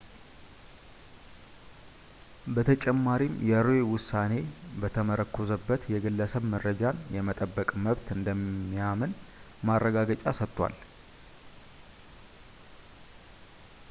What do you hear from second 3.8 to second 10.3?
ውሳኔ በተመረኮዘበት የግለሰብ መረጃን የመጠበቅ መብት እንደሚያምንም ማረጋገጫ